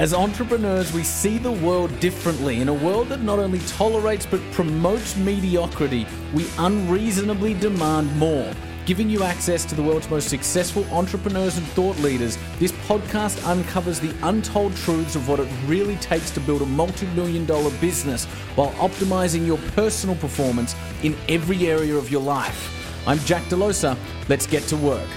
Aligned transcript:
As 0.00 0.14
entrepreneurs, 0.14 0.94
we 0.94 1.04
see 1.04 1.36
the 1.36 1.52
world 1.52 2.00
differently. 2.00 2.62
In 2.62 2.70
a 2.70 2.72
world 2.72 3.10
that 3.10 3.20
not 3.20 3.38
only 3.38 3.58
tolerates 3.66 4.24
but 4.24 4.40
promotes 4.50 5.14
mediocrity, 5.14 6.06
we 6.32 6.46
unreasonably 6.56 7.52
demand 7.52 8.16
more. 8.16 8.50
Giving 8.86 9.10
you 9.10 9.22
access 9.22 9.66
to 9.66 9.74
the 9.74 9.82
world's 9.82 10.08
most 10.08 10.30
successful 10.30 10.86
entrepreneurs 10.90 11.58
and 11.58 11.66
thought 11.66 11.98
leaders, 11.98 12.38
this 12.58 12.72
podcast 12.88 13.46
uncovers 13.46 14.00
the 14.00 14.14
untold 14.22 14.74
truths 14.74 15.16
of 15.16 15.28
what 15.28 15.38
it 15.38 15.48
really 15.66 15.96
takes 15.96 16.30
to 16.30 16.40
build 16.40 16.62
a 16.62 16.66
multi 16.66 17.04
million 17.08 17.44
dollar 17.44 17.70
business 17.72 18.24
while 18.56 18.72
optimizing 18.78 19.46
your 19.46 19.58
personal 19.76 20.16
performance 20.16 20.74
in 21.02 21.14
every 21.28 21.66
area 21.66 21.94
of 21.94 22.10
your 22.10 22.22
life. 22.22 22.74
I'm 23.06 23.18
Jack 23.18 23.42
Delosa. 23.50 23.98
Let's 24.30 24.46
get 24.46 24.62
to 24.68 24.78
work. 24.78 25.10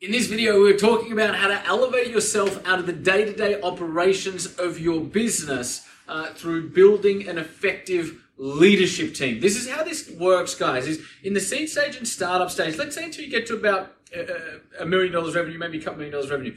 In 0.00 0.12
this 0.12 0.28
video, 0.28 0.60
we're 0.60 0.76
talking 0.76 1.10
about 1.10 1.34
how 1.34 1.48
to 1.48 1.66
elevate 1.66 2.06
yourself 2.06 2.64
out 2.64 2.78
of 2.78 2.86
the 2.86 2.92
day 2.92 3.24
to 3.24 3.32
day 3.32 3.60
operations 3.60 4.46
of 4.56 4.78
your 4.78 5.00
business 5.00 5.88
uh, 6.06 6.28
through 6.34 6.70
building 6.70 7.28
an 7.28 7.36
effective 7.36 8.24
leadership 8.36 9.12
team. 9.12 9.40
This 9.40 9.56
is 9.56 9.68
how 9.68 9.82
this 9.82 10.08
works, 10.08 10.54
guys. 10.54 10.86
Is 10.86 11.04
in 11.24 11.34
the 11.34 11.40
seed 11.40 11.68
stage 11.68 11.96
and 11.96 12.06
startup 12.06 12.48
stage, 12.48 12.78
let's 12.78 12.94
say 12.94 13.06
until 13.06 13.24
you 13.24 13.30
get 13.30 13.48
to 13.48 13.54
about 13.54 13.96
a 14.78 14.86
million 14.86 15.12
dollars 15.12 15.34
revenue, 15.34 15.58
maybe 15.58 15.78
a 15.78 15.82
couple 15.82 15.96
million 15.96 16.12
dollars 16.12 16.30
revenue, 16.30 16.54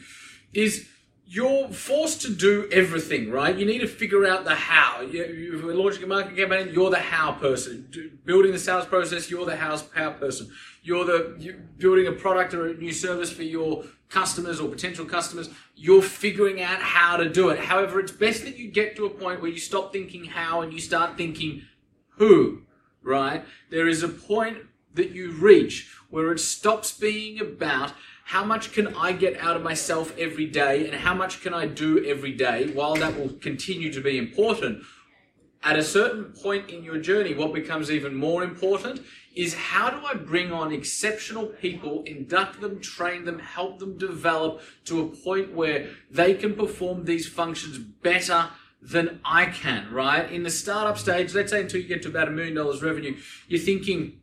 is 0.53 0.87
you're 1.33 1.69
forced 1.69 2.21
to 2.23 2.35
do 2.35 2.67
everything, 2.71 3.31
right? 3.31 3.57
You 3.57 3.65
need 3.65 3.79
to 3.79 3.87
figure 3.87 4.25
out 4.25 4.43
the 4.43 4.53
how. 4.53 5.01
You're 5.01 5.73
launching 5.73 6.03
a 6.03 6.07
marketing 6.07 6.35
campaign, 6.37 6.73
you're 6.73 6.89
the 6.89 6.99
how 6.99 7.31
person. 7.31 8.19
Building 8.25 8.51
the 8.51 8.59
sales 8.59 8.85
process, 8.85 9.31
you're 9.31 9.45
the 9.45 9.55
how, 9.55 9.79
how 9.93 10.11
person 10.11 10.51
you're 10.83 11.05
the 11.05 11.35
you're 11.39 11.55
building 11.77 12.07
a 12.07 12.11
product 12.11 12.53
or 12.53 12.69
a 12.69 12.73
new 12.73 12.91
service 12.91 13.31
for 13.31 13.43
your 13.43 13.83
customers 14.09 14.59
or 14.59 14.67
potential 14.67 15.05
customers, 15.05 15.49
you're 15.75 16.01
figuring 16.01 16.61
out 16.61 16.79
how 16.79 17.15
to 17.15 17.29
do 17.29 17.49
it. 17.49 17.59
However, 17.59 17.99
it's 17.99 18.11
best 18.11 18.43
that 18.43 18.57
you 18.57 18.69
get 18.69 18.95
to 18.97 19.05
a 19.05 19.09
point 19.09 19.41
where 19.41 19.51
you 19.51 19.59
stop 19.59 19.93
thinking 19.93 20.25
how 20.25 20.61
and 20.61 20.73
you 20.73 20.79
start 20.79 21.15
thinking 21.15 21.63
who, 22.17 22.63
right? 23.01 23.45
There 23.69 23.87
is 23.87 24.03
a 24.03 24.09
point 24.09 24.57
that 24.93 25.11
you 25.11 25.31
reach 25.31 25.95
where 26.09 26.33
it 26.33 26.39
stops 26.39 26.91
being 26.91 27.39
about 27.39 27.93
how 28.31 28.45
much 28.45 28.71
can 28.71 28.87
I 28.95 29.11
get 29.11 29.37
out 29.41 29.57
of 29.57 29.61
myself 29.61 30.17
every 30.17 30.45
day 30.45 30.85
and 30.85 30.95
how 30.95 31.13
much 31.13 31.41
can 31.41 31.53
I 31.53 31.65
do 31.65 32.01
every 32.05 32.31
day, 32.31 32.71
while 32.71 32.95
that 32.95 33.19
will 33.19 33.33
continue 33.41 33.91
to 33.91 33.99
be 33.99 34.17
important. 34.17 34.83
At 35.61 35.77
a 35.77 35.83
certain 35.83 36.31
point 36.41 36.69
in 36.69 36.81
your 36.81 36.97
journey, 36.97 37.33
what 37.33 37.53
becomes 37.53 37.91
even 37.91 38.15
more 38.15 38.41
important 38.41 39.01
is 39.35 39.53
how 39.53 39.89
do 39.89 40.05
I 40.05 40.13
bring 40.13 40.53
on 40.53 40.71
exceptional 40.71 41.47
people, 41.47 42.03
induct 42.05 42.61
them, 42.61 42.79
train 42.79 43.25
them, 43.25 43.37
help 43.37 43.79
them 43.79 43.97
develop 43.97 44.61
to 44.85 45.01
a 45.01 45.07
point 45.07 45.53
where 45.53 45.89
they 46.09 46.33
can 46.33 46.55
perform 46.55 47.03
these 47.03 47.27
functions 47.27 47.77
better 47.77 48.47
than 48.81 49.19
I 49.25 49.47
can, 49.47 49.91
right? 49.91 50.31
In 50.31 50.43
the 50.43 50.49
startup 50.49 50.97
stage, 50.97 51.35
let's 51.35 51.51
say 51.51 51.59
until 51.59 51.81
you 51.81 51.87
get 51.89 52.01
to 52.03 52.07
about 52.07 52.29
a 52.29 52.31
million 52.31 52.55
dollars 52.55 52.81
revenue, 52.81 53.17
you're 53.49 53.59
thinking, 53.59 54.20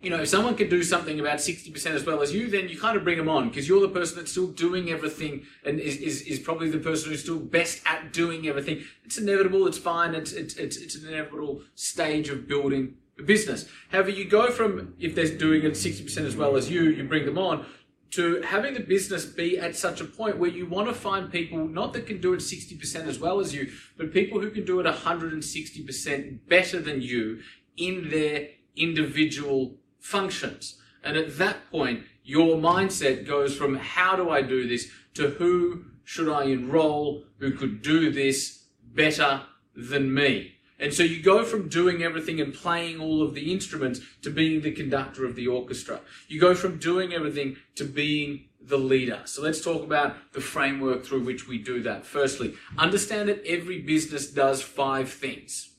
you 0.00 0.10
know, 0.10 0.20
if 0.20 0.28
someone 0.28 0.54
can 0.54 0.68
do 0.68 0.82
something 0.82 1.18
about 1.18 1.38
60% 1.38 1.86
as 1.86 2.04
well 2.04 2.20
as 2.20 2.32
you, 2.32 2.48
then 2.48 2.68
you 2.68 2.78
kind 2.78 2.96
of 2.96 3.04
bring 3.04 3.16
them 3.16 3.28
on 3.28 3.48
because 3.48 3.66
you're 3.66 3.80
the 3.80 3.88
person 3.88 4.18
that's 4.18 4.30
still 4.30 4.48
doing 4.48 4.90
everything 4.90 5.44
and 5.64 5.80
is, 5.80 5.96
is, 5.96 6.22
is 6.22 6.38
probably 6.38 6.70
the 6.70 6.78
person 6.78 7.10
who's 7.10 7.22
still 7.22 7.38
best 7.38 7.80
at 7.86 8.12
doing 8.12 8.46
everything. 8.46 8.84
It's 9.04 9.16
inevitable. 9.16 9.66
It's 9.66 9.78
fine. 9.78 10.14
It's, 10.14 10.32
it's, 10.32 10.54
it's, 10.56 10.76
it's 10.76 10.96
an 10.96 11.08
inevitable 11.08 11.62
stage 11.74 12.28
of 12.28 12.46
building 12.46 12.96
a 13.18 13.22
business. 13.22 13.68
However, 13.90 14.10
you 14.10 14.26
go 14.26 14.50
from 14.50 14.94
if 15.00 15.14
they're 15.14 15.36
doing 15.36 15.62
it 15.64 15.72
60% 15.72 16.16
as 16.18 16.36
well 16.36 16.56
as 16.56 16.70
you, 16.70 16.82
you 16.82 17.04
bring 17.04 17.24
them 17.24 17.38
on, 17.38 17.64
to 18.12 18.42
having 18.42 18.74
the 18.74 18.80
business 18.80 19.24
be 19.24 19.58
at 19.58 19.76
such 19.76 20.00
a 20.00 20.04
point 20.04 20.38
where 20.38 20.50
you 20.50 20.66
want 20.66 20.88
to 20.88 20.94
find 20.94 21.32
people 21.32 21.66
not 21.66 21.92
that 21.94 22.06
can 22.06 22.20
do 22.20 22.34
it 22.34 22.40
60% 22.40 23.06
as 23.06 23.18
well 23.18 23.40
as 23.40 23.54
you, 23.54 23.72
but 23.96 24.12
people 24.12 24.40
who 24.40 24.50
can 24.50 24.64
do 24.64 24.78
it 24.78 24.86
160% 24.86 26.38
better 26.48 26.80
than 26.80 27.00
you 27.00 27.40
in 27.76 28.08
their 28.10 28.48
individual 28.76 29.74
functions. 30.06 30.76
And 31.02 31.16
at 31.16 31.36
that 31.38 31.68
point, 31.70 32.04
your 32.24 32.56
mindset 32.56 33.26
goes 33.26 33.56
from 33.56 33.76
how 33.76 34.14
do 34.14 34.30
I 34.30 34.40
do 34.40 34.68
this 34.68 34.88
to 35.14 35.30
who 35.30 35.86
should 36.04 36.28
I 36.28 36.44
enroll 36.44 37.24
who 37.38 37.52
could 37.52 37.82
do 37.82 38.12
this 38.12 38.64
better 38.94 39.42
than 39.74 40.14
me. 40.14 40.52
And 40.78 40.94
so 40.94 41.02
you 41.02 41.22
go 41.22 41.44
from 41.44 41.68
doing 41.68 42.02
everything 42.02 42.40
and 42.40 42.54
playing 42.54 43.00
all 43.00 43.22
of 43.22 43.34
the 43.34 43.52
instruments 43.52 44.00
to 44.22 44.30
being 44.30 44.60
the 44.60 44.70
conductor 44.70 45.24
of 45.24 45.34
the 45.34 45.48
orchestra. 45.48 46.00
You 46.28 46.38
go 46.38 46.54
from 46.54 46.78
doing 46.78 47.12
everything 47.12 47.56
to 47.74 47.84
being 47.84 48.44
the 48.60 48.78
leader. 48.78 49.22
So 49.24 49.42
let's 49.42 49.62
talk 49.62 49.82
about 49.82 50.32
the 50.32 50.40
framework 50.40 51.04
through 51.04 51.24
which 51.24 51.48
we 51.48 51.58
do 51.58 51.82
that. 51.82 52.06
Firstly, 52.06 52.54
understand 52.78 53.28
that 53.28 53.44
every 53.44 53.80
business 53.80 54.30
does 54.30 54.62
five 54.62 55.10
things. 55.10 55.75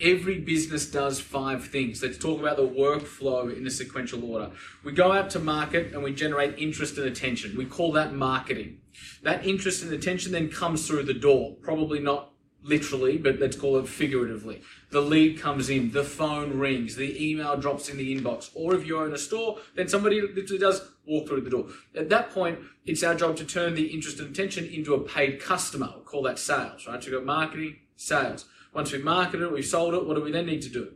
Every 0.00 0.38
business 0.38 0.84
does 0.84 1.20
five 1.20 1.68
things. 1.68 2.02
Let's 2.02 2.18
talk 2.18 2.38
about 2.38 2.58
the 2.58 2.68
workflow 2.68 3.56
in 3.56 3.66
a 3.66 3.70
sequential 3.70 4.30
order. 4.30 4.50
We 4.84 4.92
go 4.92 5.12
out 5.12 5.30
to 5.30 5.38
market 5.38 5.94
and 5.94 6.02
we 6.02 6.12
generate 6.12 6.58
interest 6.58 6.98
and 6.98 7.06
attention. 7.06 7.56
We 7.56 7.64
call 7.64 7.92
that 7.92 8.12
marketing. 8.12 8.80
That 9.22 9.46
interest 9.46 9.82
and 9.82 9.92
attention 9.92 10.32
then 10.32 10.50
comes 10.50 10.86
through 10.86 11.04
the 11.04 11.14
door. 11.14 11.56
Probably 11.62 11.98
not 11.98 12.32
literally, 12.62 13.16
but 13.16 13.38
let's 13.38 13.56
call 13.56 13.78
it 13.78 13.88
figuratively. 13.88 14.60
The 14.90 15.00
lead 15.00 15.40
comes 15.40 15.70
in, 15.70 15.92
the 15.92 16.04
phone 16.04 16.58
rings, 16.58 16.96
the 16.96 17.30
email 17.30 17.56
drops 17.56 17.88
in 17.88 17.96
the 17.96 18.14
inbox, 18.14 18.50
or 18.54 18.74
if 18.74 18.86
you 18.86 18.98
own 18.98 19.14
a 19.14 19.18
store, 19.18 19.58
then 19.76 19.88
somebody 19.88 20.20
literally 20.20 20.58
does 20.58 20.90
walk 21.06 21.28
through 21.28 21.42
the 21.42 21.50
door. 21.50 21.68
At 21.94 22.10
that 22.10 22.30
point, 22.30 22.58
it's 22.84 23.02
our 23.02 23.14
job 23.14 23.36
to 23.36 23.44
turn 23.44 23.74
the 23.74 23.86
interest 23.86 24.18
and 24.18 24.30
attention 24.30 24.66
into 24.66 24.94
a 24.94 25.00
paid 25.00 25.40
customer. 25.40 25.90
We'll 25.94 26.04
call 26.04 26.22
that 26.24 26.38
sales, 26.38 26.86
right? 26.86 27.02
So 27.02 27.10
you've 27.10 27.20
got 27.20 27.26
marketing, 27.26 27.76
sales. 27.96 28.46
Once 28.76 28.92
we've 28.92 29.02
marketed 29.02 29.40
it, 29.40 29.50
we've 29.50 29.64
sold 29.64 29.94
it, 29.94 30.04
what 30.06 30.16
do 30.16 30.22
we 30.22 30.30
then 30.30 30.44
need 30.44 30.60
to 30.60 30.68
do? 30.68 30.92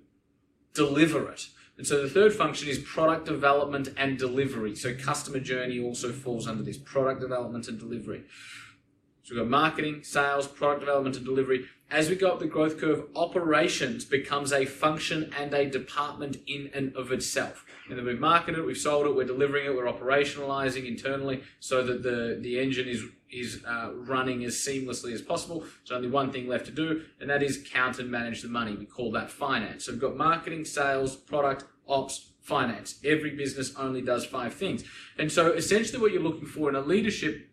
Deliver 0.74 1.30
it. 1.30 1.46
And 1.78 1.86
so 1.86 2.02
the 2.02 2.10
third 2.10 2.34
function 2.34 2.68
is 2.68 2.78
product 2.78 3.24
development 3.24 3.88
and 3.96 4.18
delivery. 4.18 4.76
So 4.76 4.94
customer 4.94 5.40
journey 5.40 5.82
also 5.82 6.12
falls 6.12 6.46
under 6.46 6.62
this 6.62 6.76
product 6.76 7.22
development 7.22 7.68
and 7.68 7.78
delivery. 7.78 8.24
So 9.22 9.34
we've 9.34 9.44
got 9.44 9.48
marketing, 9.48 10.02
sales, 10.02 10.46
product 10.46 10.80
development, 10.80 11.16
and 11.16 11.24
delivery. 11.24 11.64
As 11.90 12.10
we 12.10 12.16
go 12.16 12.30
up 12.30 12.38
the 12.38 12.46
growth 12.46 12.78
curve, 12.78 13.04
operations 13.16 14.04
becomes 14.04 14.52
a 14.52 14.66
function 14.66 15.32
and 15.38 15.54
a 15.54 15.64
department 15.64 16.36
in 16.46 16.70
and 16.74 16.94
of 16.94 17.10
itself. 17.10 17.64
And 17.88 17.96
then 17.96 18.04
we've 18.04 18.20
marketed 18.20 18.58
it, 18.58 18.66
we've 18.66 18.76
sold 18.76 19.06
it, 19.06 19.16
we're 19.16 19.24
delivering 19.24 19.64
it, 19.64 19.74
we're 19.74 19.90
operationalizing 19.90 20.86
internally 20.86 21.44
so 21.60 21.82
that 21.82 22.02
the, 22.02 22.38
the 22.42 22.60
engine 22.60 22.88
is 22.88 23.06
is 23.32 23.62
uh, 23.66 23.90
running 23.94 24.44
as 24.44 24.54
seamlessly 24.54 25.12
as 25.12 25.22
possible. 25.22 25.60
There's 25.60 25.96
only 25.96 26.08
one 26.08 26.32
thing 26.32 26.48
left 26.48 26.66
to 26.66 26.72
do, 26.72 27.04
and 27.20 27.30
that 27.30 27.42
is 27.42 27.64
count 27.72 27.98
and 27.98 28.10
manage 28.10 28.42
the 28.42 28.48
money. 28.48 28.74
We 28.74 28.86
call 28.86 29.12
that 29.12 29.30
finance. 29.30 29.84
So 29.84 29.92
we've 29.92 30.00
got 30.00 30.16
marketing, 30.16 30.64
sales, 30.64 31.16
product, 31.16 31.64
ops, 31.88 32.30
finance. 32.40 32.98
Every 33.04 33.30
business 33.30 33.74
only 33.76 34.02
does 34.02 34.24
five 34.24 34.54
things. 34.54 34.84
And 35.18 35.30
so 35.30 35.52
essentially 35.52 36.00
what 36.00 36.12
you're 36.12 36.22
looking 36.22 36.46
for 36.46 36.68
in 36.68 36.74
a 36.74 36.80
leadership 36.80 37.48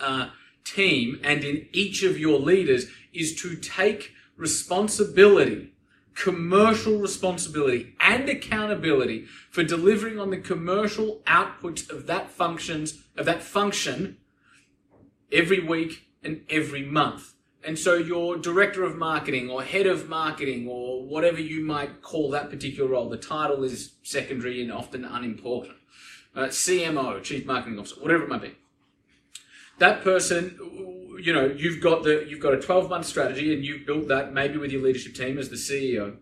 uh, 0.00 0.28
team 0.64 1.20
and 1.22 1.44
in 1.44 1.68
each 1.72 2.02
of 2.02 2.18
your 2.18 2.38
leaders 2.38 2.86
is 3.12 3.34
to 3.42 3.56
take 3.56 4.12
responsibility, 4.36 5.72
commercial 6.14 6.98
responsibility 6.98 7.94
and 8.00 8.28
accountability 8.28 9.26
for 9.50 9.62
delivering 9.62 10.18
on 10.18 10.30
the 10.30 10.38
commercial 10.38 11.22
outputs 11.26 11.88
of 11.88 12.06
that 12.06 12.30
functions, 12.30 13.04
of 13.16 13.24
that 13.26 13.42
function 13.42 14.18
every 15.32 15.60
week 15.60 16.08
and 16.22 16.42
every 16.48 16.82
month. 16.82 17.34
And 17.64 17.78
so 17.78 17.94
your 17.94 18.36
director 18.36 18.84
of 18.84 18.96
marketing 18.96 19.50
or 19.50 19.62
head 19.62 19.86
of 19.86 20.08
marketing 20.08 20.68
or 20.68 21.02
whatever 21.02 21.40
you 21.40 21.64
might 21.64 22.00
call 22.00 22.30
that 22.30 22.48
particular 22.48 22.90
role, 22.90 23.08
the 23.08 23.16
title 23.16 23.64
is 23.64 23.92
secondary 24.02 24.62
and 24.62 24.70
often 24.70 25.04
unimportant. 25.04 25.76
Uh, 26.34 26.44
CMO, 26.44 27.22
Chief 27.22 27.44
Marketing 27.46 27.78
Officer, 27.78 28.00
whatever 28.00 28.24
it 28.24 28.28
might 28.28 28.42
be 28.42 28.54
that 29.78 30.02
person 30.02 30.58
you 31.20 31.32
know 31.32 31.46
you've 31.46 31.80
got 31.80 32.02
the 32.02 32.24
you've 32.28 32.40
got 32.40 32.54
a 32.54 32.60
12 32.60 32.90
month 32.90 33.06
strategy 33.06 33.54
and 33.54 33.64
you've 33.64 33.86
built 33.86 34.08
that 34.08 34.32
maybe 34.32 34.58
with 34.58 34.70
your 34.70 34.82
leadership 34.82 35.14
team 35.14 35.38
as 35.38 35.48
the 35.48 35.56
ceo 35.56 36.16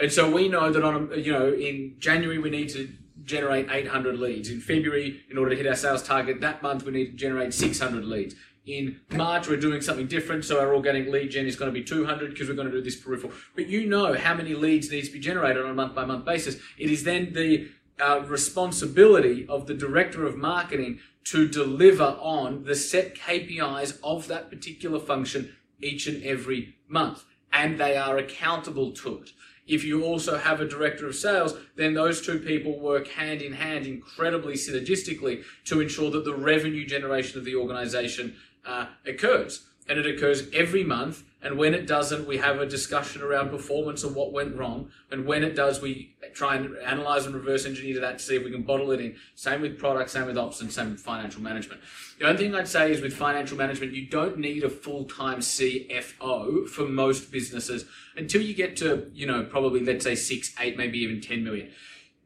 and 0.00 0.12
so 0.12 0.30
we 0.30 0.48
know 0.48 0.70
that 0.70 0.82
on 0.82 1.10
you 1.16 1.32
know 1.32 1.52
in 1.52 1.94
january 1.98 2.38
we 2.38 2.50
need 2.50 2.68
to 2.68 2.88
generate 3.24 3.70
800 3.70 4.18
leads 4.18 4.48
in 4.50 4.60
february 4.60 5.22
in 5.30 5.38
order 5.38 5.50
to 5.50 5.56
hit 5.56 5.66
our 5.66 5.76
sales 5.76 6.02
target 6.02 6.40
that 6.40 6.62
month 6.62 6.84
we 6.84 6.92
need 6.92 7.06
to 7.06 7.16
generate 7.16 7.52
600 7.52 8.04
leads 8.04 8.34
in 8.68 9.00
March, 9.12 9.48
we're 9.48 9.56
doing 9.56 9.80
something 9.80 10.06
different, 10.06 10.44
so 10.44 10.60
our 10.60 10.74
organic 10.74 11.08
lead 11.08 11.30
gen 11.30 11.46
is 11.46 11.56
going 11.56 11.72
to 11.72 11.72
be 11.72 11.82
200 11.82 12.30
because 12.30 12.48
we're 12.48 12.54
going 12.54 12.70
to 12.70 12.76
do 12.76 12.82
this 12.82 12.96
peripheral. 12.96 13.32
But 13.54 13.66
you 13.66 13.86
know 13.86 14.12
how 14.12 14.34
many 14.34 14.54
leads 14.54 14.90
needs 14.90 15.08
to 15.08 15.14
be 15.14 15.20
generated 15.20 15.64
on 15.64 15.70
a 15.70 15.74
month 15.74 15.94
by 15.94 16.04
month 16.04 16.26
basis. 16.26 16.56
It 16.76 16.90
is 16.90 17.04
then 17.04 17.32
the 17.32 17.70
uh, 17.98 18.20
responsibility 18.26 19.46
of 19.48 19.66
the 19.66 19.74
director 19.74 20.26
of 20.26 20.36
marketing 20.36 21.00
to 21.24 21.48
deliver 21.48 22.16
on 22.20 22.64
the 22.64 22.74
set 22.74 23.14
KPIs 23.14 23.98
of 24.04 24.28
that 24.28 24.50
particular 24.50 25.00
function 25.00 25.56
each 25.80 26.06
and 26.06 26.22
every 26.22 26.76
month. 26.86 27.24
And 27.50 27.80
they 27.80 27.96
are 27.96 28.18
accountable 28.18 28.92
to 28.92 29.18
it. 29.18 29.30
If 29.68 29.84
you 29.84 30.02
also 30.02 30.38
have 30.38 30.60
a 30.60 30.68
director 30.68 31.06
of 31.06 31.14
sales, 31.14 31.54
then 31.76 31.94
those 31.94 32.24
two 32.24 32.38
people 32.38 32.80
work 32.80 33.06
hand 33.08 33.42
in 33.42 33.52
hand 33.52 33.86
incredibly 33.86 34.54
synergistically 34.54 35.44
to 35.66 35.80
ensure 35.80 36.10
that 36.10 36.24
the 36.24 36.34
revenue 36.34 36.86
generation 36.86 37.38
of 37.38 37.44
the 37.44 37.54
organization 37.54 38.34
uh, 38.66 38.86
occurs. 39.06 39.67
And 39.88 39.98
it 39.98 40.06
occurs 40.06 40.48
every 40.52 40.84
month. 40.84 41.24
And 41.40 41.56
when 41.56 41.72
it 41.72 41.86
doesn't, 41.86 42.26
we 42.26 42.38
have 42.38 42.60
a 42.60 42.66
discussion 42.66 43.22
around 43.22 43.50
performance 43.50 44.02
and 44.02 44.14
what 44.14 44.32
went 44.32 44.56
wrong. 44.56 44.90
And 45.10 45.24
when 45.24 45.44
it 45.44 45.54
does, 45.54 45.80
we 45.80 46.16
try 46.34 46.56
and 46.56 46.76
analyze 46.78 47.26
and 47.26 47.34
reverse 47.34 47.64
engineer 47.64 48.00
that 48.00 48.18
to 48.18 48.24
see 48.24 48.36
if 48.36 48.44
we 48.44 48.50
can 48.50 48.62
bottle 48.62 48.90
it 48.90 49.00
in. 49.00 49.16
Same 49.34 49.62
with 49.62 49.78
product, 49.78 50.10
same 50.10 50.26
with 50.26 50.36
ops, 50.36 50.60
and 50.60 50.72
same 50.72 50.90
with 50.90 51.00
financial 51.00 51.40
management. 51.40 51.80
The 52.18 52.26
only 52.26 52.38
thing 52.38 52.54
I'd 52.54 52.68
say 52.68 52.90
is 52.90 53.00
with 53.00 53.14
financial 53.14 53.56
management, 53.56 53.92
you 53.92 54.06
don't 54.06 54.38
need 54.38 54.64
a 54.64 54.68
full-time 54.68 55.38
CFO 55.38 56.68
for 56.68 56.84
most 56.86 57.30
businesses 57.30 57.84
until 58.16 58.42
you 58.42 58.54
get 58.54 58.76
to, 58.78 59.10
you 59.14 59.26
know, 59.26 59.44
probably 59.44 59.80
let's 59.80 60.04
say 60.04 60.16
six, 60.16 60.52
eight, 60.60 60.76
maybe 60.76 60.98
even 60.98 61.20
10 61.20 61.44
million 61.44 61.70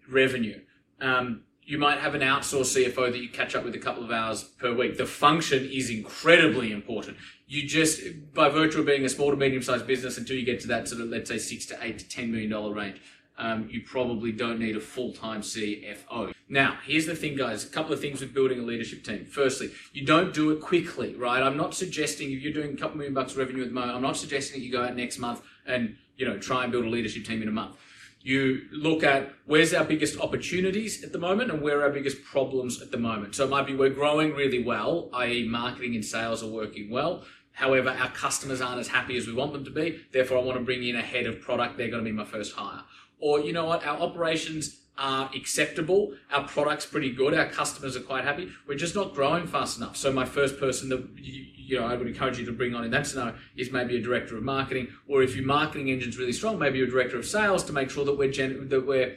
revenue. 0.08 0.61
Um, 1.00 1.43
you 1.64 1.79
might 1.79 1.99
have 1.99 2.14
an 2.14 2.23
outsourced 2.23 2.76
CFO 2.76 3.12
that 3.12 3.19
you 3.19 3.29
catch 3.29 3.55
up 3.55 3.64
with 3.64 3.75
a 3.75 3.79
couple 3.79 4.03
of 4.03 4.11
hours 4.11 4.43
per 4.43 4.75
week. 4.75 4.97
The 4.97 5.06
function 5.06 5.69
is 5.70 5.91
incredibly 5.91 6.73
important. 6.73 7.17
You 7.47 7.67
just, 7.67 8.00
by 8.35 8.49
virtue 8.49 8.81
of 8.81 8.87
being 8.87 9.05
a 9.05 9.09
small 9.09 9.31
to 9.31 9.37
medium 9.37 9.62
sized 9.62 9.87
business, 9.87 10.19
until 10.19 10.37
you 10.37 10.44
get 10.44 10.61
to 10.61 10.69
that 10.69 10.88
sort 10.88 11.03
of, 11.03 11.09
let's 11.09 11.31
say, 11.31 11.38
six 11.38 11.67
to 11.67 11.79
eight 11.81 11.99
to 12.00 12.09
ten 12.09 12.32
million 12.32 12.50
dollar 12.50 12.75
range, 12.75 13.00
um, 13.38 13.69
you 13.70 13.82
probably 13.82 14.32
don't 14.32 14.59
need 14.59 14.76
a 14.76 14.81
full 14.81 15.12
time 15.12 15.41
CFO. 15.41 16.32
Now, 16.49 16.79
here's 16.85 17.06
the 17.06 17.14
thing, 17.14 17.37
guys 17.37 17.65
a 17.65 17.69
couple 17.69 17.93
of 17.93 18.00
things 18.00 18.20
with 18.20 18.35
building 18.35 18.58
a 18.58 18.62
leadership 18.62 19.05
team. 19.05 19.25
Firstly, 19.25 19.70
you 19.93 20.05
don't 20.05 20.35
do 20.35 20.50
it 20.50 20.61
quickly, 20.61 21.15
right? 21.15 21.43
I'm 21.43 21.56
not 21.56 21.75
suggesting 21.75 22.32
if 22.32 22.43
you're 22.43 22.53
doing 22.53 22.75
a 22.75 22.76
couple 22.76 22.97
million 22.97 23.15
bucks 23.15 23.37
revenue 23.37 23.62
at 23.62 23.69
the 23.69 23.75
moment, 23.75 23.94
I'm 23.94 24.03
not 24.03 24.17
suggesting 24.17 24.61
that 24.61 24.67
you 24.67 24.73
go 24.73 24.82
out 24.82 24.97
next 24.97 25.19
month 25.19 25.43
and, 25.65 25.97
you 26.17 26.26
know, 26.26 26.38
try 26.38 26.65
and 26.65 26.73
build 26.73 26.85
a 26.85 26.91
leadership 26.91 27.25
team 27.25 27.41
in 27.41 27.49
a 27.49 27.53
month 27.53 27.76
you 28.22 28.62
look 28.70 29.02
at 29.02 29.32
where's 29.46 29.74
our 29.74 29.84
biggest 29.84 30.19
opportunities 30.20 31.02
at 31.02 31.12
the 31.12 31.19
moment 31.19 31.50
and 31.50 31.60
where 31.60 31.80
are 31.80 31.84
our 31.84 31.90
biggest 31.90 32.22
problems 32.24 32.80
at 32.80 32.90
the 32.90 32.96
moment. 32.96 33.34
So 33.34 33.44
it 33.44 33.50
might 33.50 33.66
be 33.66 33.74
we're 33.74 33.90
growing 33.90 34.32
really 34.34 34.62
well, 34.62 35.10
i.e., 35.14 35.48
marketing 35.48 35.94
and 35.94 36.04
sales 36.04 36.42
are 36.42 36.50
working 36.50 36.90
well. 36.90 37.24
However, 37.52 37.90
our 37.90 38.10
customers 38.10 38.60
aren't 38.60 38.80
as 38.80 38.88
happy 38.88 39.16
as 39.16 39.26
we 39.26 39.34
want 39.34 39.52
them 39.52 39.64
to 39.64 39.70
be. 39.70 40.00
Therefore, 40.12 40.38
I 40.38 40.42
want 40.42 40.58
to 40.58 40.64
bring 40.64 40.84
in 40.84 40.96
a 40.96 41.02
head 41.02 41.26
of 41.26 41.40
product. 41.40 41.76
They're 41.76 41.90
going 41.90 42.04
to 42.04 42.10
be 42.10 42.16
my 42.16 42.24
first 42.24 42.54
hire. 42.54 42.82
Or, 43.19 43.40
you 43.40 43.52
know 43.52 43.66
what, 43.66 43.86
our 43.86 43.98
operations 43.98 44.81
are 44.99 45.31
acceptable. 45.35 46.12
Our 46.31 46.47
product's 46.47 46.87
pretty 46.87 47.12
good. 47.12 47.35
Our 47.35 47.49
customers 47.49 47.97
are 47.97 48.00
quite 48.00 48.25
happy. 48.25 48.50
We're 48.67 48.77
just 48.77 48.94
not 48.94 49.15
growing 49.15 49.47
fast 49.47 49.79
enough. 49.79 49.97
So 49.97 50.12
my 50.12 50.25
first 50.25 50.59
person 50.61 50.89
that 50.91 51.09
you, 51.17 51.47
you 51.56 51.81
know 51.81 51.87
I 51.87 51.94
would 51.94 52.06
encourage 52.06 52.39
you 52.39 52.44
to 52.47 52.53
bring 52.53 52.75
on 52.75 52.85
in 52.85 52.91
that 52.91 53.06
scenario 53.06 53.35
is 53.56 53.73
maybe 53.73 53.97
a 53.97 54.03
director 54.03 54.37
of 54.37 54.43
marketing, 54.43 54.89
or 55.09 55.23
if 55.23 55.35
your 55.35 55.47
marketing 55.47 55.91
engine's 55.91 56.19
really 56.19 56.33
strong, 56.33 56.59
maybe 56.59 56.83
a 56.83 56.87
director 56.87 57.19
of 57.19 57.27
sales 57.27 57.65
to 57.65 57.73
make 57.73 57.91
sure 57.91 58.05
that 58.05 58.17
we're 58.19 58.31
gen- 58.31 58.69
that 58.69 58.87
we're 58.87 59.17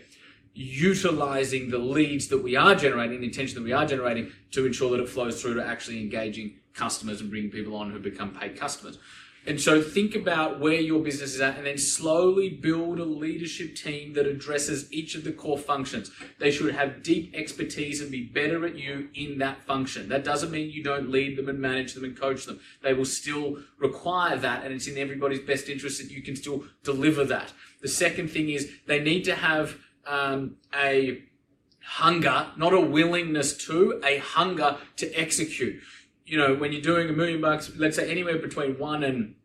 utilizing 0.53 1.69
the 1.69 1.77
leads 1.77 2.29
that 2.29 2.41
we 2.41 2.55
are 2.55 2.75
generating, 2.75 3.19
the 3.19 3.27
intention 3.27 3.55
that 3.55 3.63
we 3.63 3.73
are 3.73 3.85
generating, 3.85 4.31
to 4.51 4.65
ensure 4.65 4.89
that 4.91 5.03
it 5.03 5.09
flows 5.09 5.41
through 5.41 5.55
to 5.55 5.65
actually 5.65 5.99
engaging 5.99 6.55
customers 6.73 7.19
and 7.19 7.29
bringing 7.29 7.51
people 7.51 7.75
on 7.75 7.91
who 7.91 7.99
become 7.99 8.33
paid 8.33 8.57
customers. 8.57 8.97
And 9.47 9.61
so 9.61 9.81
think 9.81 10.15
about 10.15 10.59
where 10.59 10.79
your 10.79 11.01
business 11.01 11.35
is 11.35 11.41
at 11.41 11.57
and 11.57 11.67
then 11.67 11.77
slowly 11.77 12.49
build 12.49 12.99
a 12.99 13.05
leadership 13.05 13.75
team 13.75 14.13
that 14.13 14.25
addresses 14.25 14.91
each 14.91 15.13
of 15.15 15.23
the 15.23 15.31
core 15.31 15.57
functions. 15.57 16.09
They 16.39 16.49
should 16.49 16.73
have 16.73 17.03
deep 17.03 17.33
expertise 17.35 18.01
and 18.01 18.09
be 18.09 18.23
better 18.23 18.65
at 18.65 18.75
you 18.75 19.09
in 19.13 19.37
that 19.39 19.63
function. 19.63 20.09
That 20.09 20.23
doesn't 20.23 20.51
mean 20.51 20.71
you 20.71 20.83
don't 20.83 21.11
lead 21.11 21.37
them 21.37 21.47
and 21.47 21.59
manage 21.59 21.93
them 21.93 22.03
and 22.03 22.19
coach 22.19 22.45
them. 22.45 22.59
They 22.81 22.93
will 22.93 23.05
still 23.05 23.59
require 23.77 24.37
that 24.37 24.63
and 24.63 24.73
it's 24.73 24.87
in 24.87 24.97
everybody's 24.97 25.41
best 25.41 25.69
interest 25.69 26.01
that 26.01 26.09
you 26.09 26.23
can 26.23 26.35
still 26.35 26.63
deliver 26.83 27.23
that. 27.25 27.53
The 27.81 27.87
second 27.87 28.29
thing 28.29 28.49
is 28.49 28.71
they 28.87 28.99
need 28.99 29.25
to 29.25 29.35
have 29.35 29.77
um, 30.07 30.55
a 30.73 31.21
hunger, 31.85 32.47
not 32.57 32.73
a 32.73 32.81
willingness 32.81 33.55
to, 33.67 34.01
a 34.03 34.17
hunger 34.17 34.77
to 34.97 35.11
execute 35.13 35.81
you 36.25 36.37
know, 36.37 36.55
when 36.55 36.71
you're 36.71 36.81
doing 36.81 37.09
a 37.09 37.13
million 37.13 37.41
bucks, 37.41 37.71
let's 37.77 37.95
say 37.95 38.09
anywhere 38.09 38.37
between 38.37 38.77
one 38.79 39.03
and 39.03 39.35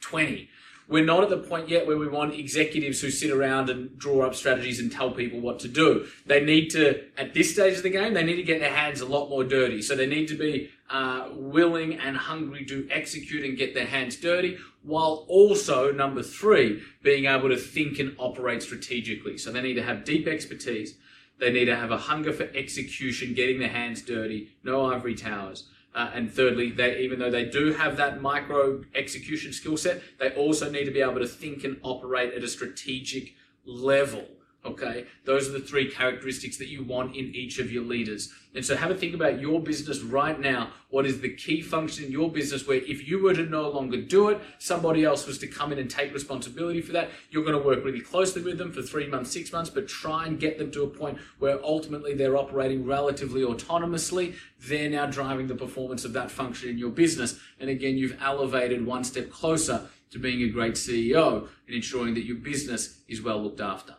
20, 0.00 0.48
we're 0.88 1.04
not 1.04 1.22
at 1.22 1.28
the 1.28 1.38
point 1.38 1.68
yet 1.68 1.86
where 1.86 1.96
we 1.96 2.08
want 2.08 2.34
executives 2.34 3.00
who 3.00 3.10
sit 3.10 3.30
around 3.30 3.70
and 3.70 3.96
draw 3.96 4.26
up 4.26 4.34
strategies 4.34 4.80
and 4.80 4.90
tell 4.90 5.12
people 5.12 5.38
what 5.40 5.60
to 5.60 5.68
do. 5.68 6.06
They 6.26 6.44
need 6.44 6.70
to, 6.70 7.04
at 7.16 7.32
this 7.32 7.52
stage 7.52 7.76
of 7.76 7.84
the 7.84 7.90
game, 7.90 8.12
they 8.14 8.24
need 8.24 8.36
to 8.36 8.42
get 8.42 8.58
their 8.58 8.74
hands 8.74 9.00
a 9.00 9.06
lot 9.06 9.28
more 9.28 9.44
dirty. 9.44 9.82
So 9.82 9.94
they 9.94 10.06
need 10.06 10.26
to 10.28 10.34
be 10.34 10.70
uh, 10.90 11.28
willing 11.32 11.94
and 11.94 12.16
hungry 12.16 12.64
to 12.64 12.88
execute 12.90 13.44
and 13.44 13.56
get 13.56 13.72
their 13.72 13.86
hands 13.86 14.16
dirty, 14.16 14.58
while 14.82 15.26
also, 15.28 15.92
number 15.92 16.24
three, 16.24 16.82
being 17.02 17.26
able 17.26 17.50
to 17.50 17.56
think 17.56 18.00
and 18.00 18.16
operate 18.18 18.62
strategically. 18.62 19.38
So 19.38 19.52
they 19.52 19.62
need 19.62 19.74
to 19.74 19.84
have 19.84 20.04
deep 20.04 20.26
expertise. 20.26 20.96
They 21.38 21.52
need 21.52 21.66
to 21.66 21.76
have 21.76 21.92
a 21.92 21.98
hunger 21.98 22.32
for 22.32 22.48
execution, 22.54 23.34
getting 23.34 23.60
their 23.60 23.68
hands 23.68 24.02
dirty, 24.02 24.56
no 24.64 24.92
ivory 24.92 25.14
towers. 25.14 25.68
Uh, 25.94 26.10
and 26.14 26.32
thirdly, 26.32 26.70
they, 26.70 26.98
even 27.00 27.18
though 27.18 27.30
they 27.30 27.44
do 27.44 27.72
have 27.72 27.96
that 27.96 28.20
micro 28.22 28.84
execution 28.94 29.52
skill 29.52 29.76
set, 29.76 30.02
they 30.18 30.30
also 30.30 30.70
need 30.70 30.84
to 30.84 30.90
be 30.92 31.00
able 31.00 31.18
to 31.18 31.26
think 31.26 31.64
and 31.64 31.78
operate 31.82 32.32
at 32.32 32.44
a 32.44 32.48
strategic 32.48 33.34
level. 33.64 34.24
Okay, 34.62 35.06
those 35.24 35.48
are 35.48 35.52
the 35.52 35.60
three 35.60 35.90
characteristics 35.90 36.58
that 36.58 36.68
you 36.68 36.84
want 36.84 37.16
in 37.16 37.34
each 37.34 37.58
of 37.58 37.72
your 37.72 37.82
leaders. 37.82 38.30
And 38.54 38.62
so 38.62 38.76
have 38.76 38.90
a 38.90 38.94
think 38.94 39.14
about 39.14 39.40
your 39.40 39.58
business 39.58 40.00
right 40.02 40.38
now. 40.38 40.72
What 40.90 41.06
is 41.06 41.22
the 41.22 41.30
key 41.30 41.62
function 41.62 42.04
in 42.04 42.12
your 42.12 42.30
business 42.30 42.66
where 42.66 42.76
if 42.76 43.08
you 43.08 43.22
were 43.22 43.32
to 43.32 43.44
no 43.44 43.70
longer 43.70 43.96
do 44.02 44.28
it, 44.28 44.38
somebody 44.58 45.02
else 45.02 45.26
was 45.26 45.38
to 45.38 45.46
come 45.46 45.72
in 45.72 45.78
and 45.78 45.88
take 45.88 46.12
responsibility 46.12 46.82
for 46.82 46.92
that, 46.92 47.08
you're 47.30 47.44
going 47.44 47.56
to 47.56 47.66
work 47.66 47.82
really 47.84 48.02
closely 48.02 48.42
with 48.42 48.58
them 48.58 48.70
for 48.70 48.82
three 48.82 49.06
months, 49.06 49.30
six 49.30 49.50
months, 49.50 49.70
but 49.70 49.88
try 49.88 50.26
and 50.26 50.38
get 50.38 50.58
them 50.58 50.70
to 50.72 50.82
a 50.82 50.88
point 50.88 51.16
where 51.38 51.64
ultimately 51.64 52.12
they're 52.12 52.36
operating 52.36 52.84
relatively 52.84 53.40
autonomously. 53.40 54.34
They're 54.60 54.90
now 54.90 55.06
driving 55.06 55.46
the 55.46 55.54
performance 55.54 56.04
of 56.04 56.12
that 56.12 56.30
function 56.30 56.68
in 56.68 56.76
your 56.76 56.90
business. 56.90 57.38
And 57.60 57.70
again, 57.70 57.96
you've 57.96 58.20
elevated 58.20 58.84
one 58.84 59.04
step 59.04 59.30
closer 59.30 59.88
to 60.10 60.18
being 60.18 60.42
a 60.42 60.48
great 60.48 60.74
CEO 60.74 61.48
and 61.66 61.76
ensuring 61.76 62.12
that 62.14 62.24
your 62.24 62.36
business 62.36 62.98
is 63.08 63.22
well 63.22 63.42
looked 63.42 63.60
after. 63.60 63.94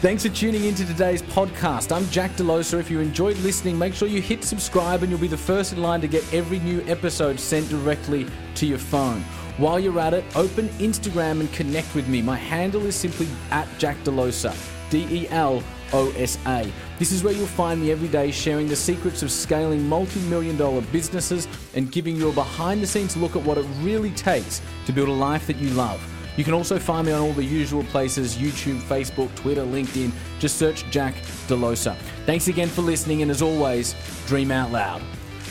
Thanks 0.00 0.22
for 0.22 0.28
tuning 0.28 0.62
into 0.62 0.86
today's 0.86 1.22
podcast. 1.22 1.90
I'm 1.90 2.08
Jack 2.10 2.30
Delosa. 2.36 2.78
If 2.78 2.88
you 2.88 3.00
enjoyed 3.00 3.36
listening, 3.38 3.76
make 3.76 3.94
sure 3.94 4.06
you 4.06 4.22
hit 4.22 4.44
subscribe 4.44 5.02
and 5.02 5.10
you'll 5.10 5.18
be 5.18 5.26
the 5.26 5.36
first 5.36 5.72
in 5.72 5.82
line 5.82 6.00
to 6.02 6.06
get 6.06 6.22
every 6.32 6.60
new 6.60 6.84
episode 6.86 7.40
sent 7.40 7.68
directly 7.68 8.24
to 8.54 8.64
your 8.64 8.78
phone. 8.78 9.22
While 9.56 9.80
you're 9.80 9.98
at 9.98 10.14
it, 10.14 10.24
open 10.36 10.68
Instagram 10.78 11.40
and 11.40 11.52
connect 11.52 11.96
with 11.96 12.06
me. 12.06 12.22
My 12.22 12.36
handle 12.36 12.86
is 12.86 12.94
simply 12.94 13.26
at 13.50 13.66
Jack 13.78 13.96
Delosa, 14.04 14.54
D 14.88 15.04
E 15.10 15.28
L 15.30 15.64
O 15.92 16.12
S 16.12 16.38
A. 16.46 16.72
This 17.00 17.10
is 17.10 17.24
where 17.24 17.34
you'll 17.34 17.48
find 17.48 17.80
me 17.80 17.90
every 17.90 18.06
day 18.06 18.30
sharing 18.30 18.68
the 18.68 18.76
secrets 18.76 19.24
of 19.24 19.32
scaling 19.32 19.88
multi 19.88 20.20
million 20.28 20.56
dollar 20.56 20.82
businesses 20.92 21.48
and 21.74 21.90
giving 21.90 22.14
you 22.14 22.28
a 22.28 22.32
behind 22.32 22.80
the 22.80 22.86
scenes 22.86 23.16
look 23.16 23.34
at 23.34 23.42
what 23.42 23.58
it 23.58 23.66
really 23.80 24.12
takes 24.12 24.62
to 24.86 24.92
build 24.92 25.08
a 25.08 25.12
life 25.12 25.48
that 25.48 25.56
you 25.56 25.70
love. 25.70 26.00
You 26.38 26.44
can 26.44 26.54
also 26.54 26.78
find 26.78 27.04
me 27.04 27.12
on 27.12 27.20
all 27.20 27.32
the 27.32 27.44
usual 27.44 27.82
places 27.82 28.36
YouTube, 28.36 28.78
Facebook, 28.82 29.34
Twitter, 29.34 29.64
LinkedIn. 29.64 30.12
Just 30.38 30.56
search 30.56 30.88
Jack 30.88 31.14
Delosa. 31.48 31.96
Thanks 32.26 32.46
again 32.46 32.68
for 32.68 32.80
listening, 32.80 33.22
and 33.22 33.30
as 33.30 33.42
always, 33.42 33.96
dream 34.28 34.52
out 34.52 34.70
loud. 34.70 35.02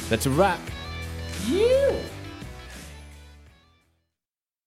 That's 0.08 0.28
a 0.28 0.30
wrap. 0.30 0.62
You. 1.46 1.92